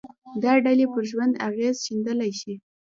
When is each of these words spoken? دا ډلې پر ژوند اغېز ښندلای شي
دا 0.43 0.53
ډلې 0.65 0.85
پر 0.93 1.03
ژوند 1.11 1.33
اغېز 1.47 1.75
ښندلای 1.85 2.31
شي 2.41 2.53